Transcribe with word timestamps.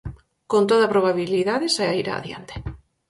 Con 0.51 0.63
toda 0.69 0.91
probabilidade, 0.93 1.73
sairá 1.77 2.13
adiante. 2.17 2.55